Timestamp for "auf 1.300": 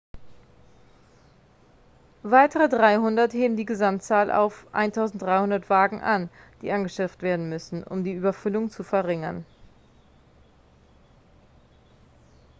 4.31-5.69